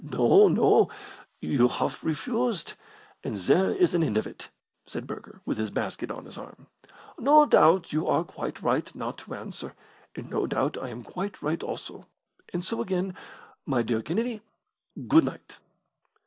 [0.03, 0.89] "No, no;
[1.41, 2.73] you have refused,
[3.23, 4.49] and there is an end of it,"
[4.87, 6.65] said Burger, with his basket on his arm.
[7.19, 9.75] "No doubt you are quite right not to answer,
[10.15, 12.07] and no doubt I am quite right also
[12.51, 13.13] and so again,
[13.67, 14.41] my dear Kennedy,
[15.07, 15.59] good night!"